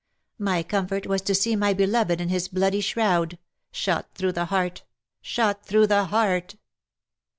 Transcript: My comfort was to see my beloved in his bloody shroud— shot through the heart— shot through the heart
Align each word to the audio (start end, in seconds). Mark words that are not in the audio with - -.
My 0.39 0.63
comfort 0.63 1.05
was 1.05 1.21
to 1.21 1.35
see 1.35 1.55
my 1.55 1.73
beloved 1.75 2.19
in 2.19 2.29
his 2.29 2.47
bloody 2.47 2.81
shroud— 2.81 3.37
shot 3.71 4.09
through 4.15 4.31
the 4.31 4.45
heart— 4.45 4.81
shot 5.21 5.63
through 5.63 5.85
the 5.85 6.05
heart 6.05 6.55